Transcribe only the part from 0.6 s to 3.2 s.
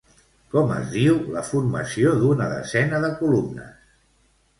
es diu la formació d'una desena de